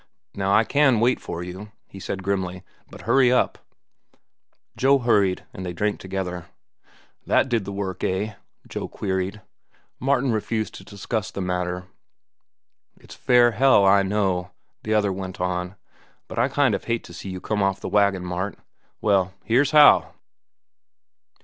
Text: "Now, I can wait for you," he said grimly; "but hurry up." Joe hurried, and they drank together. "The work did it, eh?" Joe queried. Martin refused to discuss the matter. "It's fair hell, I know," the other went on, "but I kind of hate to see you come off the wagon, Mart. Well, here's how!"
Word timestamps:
"Now, 0.33 0.51
I 0.51 0.63
can 0.63 0.99
wait 0.99 1.19
for 1.19 1.43
you," 1.43 1.71
he 1.87 1.99
said 1.99 2.23
grimly; 2.23 2.63
"but 2.89 3.01
hurry 3.01 3.31
up." 3.31 3.59
Joe 4.75 4.97
hurried, 4.97 5.45
and 5.53 5.63
they 5.63 5.73
drank 5.73 5.99
together. 5.99 6.47
"The 7.27 7.61
work 7.71 7.99
did 7.99 8.07
it, 8.09 8.29
eh?" 8.29 8.33
Joe 8.67 8.87
queried. 8.87 9.41
Martin 9.99 10.31
refused 10.31 10.73
to 10.73 10.83
discuss 10.83 11.29
the 11.29 11.39
matter. 11.39 11.85
"It's 12.99 13.13
fair 13.13 13.51
hell, 13.51 13.85
I 13.85 14.01
know," 14.01 14.49
the 14.81 14.95
other 14.95 15.13
went 15.13 15.39
on, 15.39 15.75
"but 16.27 16.39
I 16.39 16.47
kind 16.47 16.73
of 16.73 16.85
hate 16.85 17.03
to 17.03 17.13
see 17.13 17.29
you 17.29 17.39
come 17.39 17.61
off 17.61 17.79
the 17.79 17.87
wagon, 17.87 18.25
Mart. 18.25 18.57
Well, 19.01 19.35
here's 19.43 19.69
how!" 19.69 20.13